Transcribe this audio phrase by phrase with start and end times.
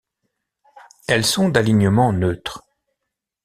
[1.07, 2.63] Elles sont d'alignement neutre.